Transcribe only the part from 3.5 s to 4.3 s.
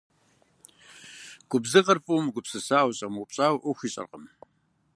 Ӏуэху ищӀэркъым.